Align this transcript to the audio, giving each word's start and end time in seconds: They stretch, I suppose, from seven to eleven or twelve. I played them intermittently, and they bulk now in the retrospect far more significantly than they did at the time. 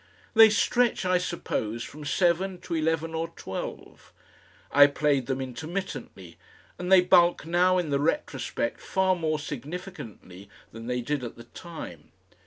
They 0.33 0.49
stretch, 0.49 1.05
I 1.05 1.19
suppose, 1.19 1.83
from 1.83 2.05
seven 2.05 2.59
to 2.61 2.73
eleven 2.73 3.13
or 3.13 3.27
twelve. 3.35 4.11
I 4.71 4.87
played 4.87 5.27
them 5.27 5.39
intermittently, 5.39 6.39
and 6.79 6.91
they 6.91 7.01
bulk 7.01 7.45
now 7.45 7.77
in 7.77 7.91
the 7.91 7.99
retrospect 7.99 8.81
far 8.81 9.15
more 9.15 9.37
significantly 9.37 10.49
than 10.71 10.87
they 10.87 11.01
did 11.01 11.23
at 11.23 11.35
the 11.35 11.43
time. 11.43 12.11